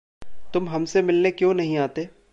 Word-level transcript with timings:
तुम 0.53 0.69
हमसे 0.69 1.01
मिलने 1.01 1.31
क्यों 1.31 1.53
नहीं 1.53 1.77
आते? 1.77 2.09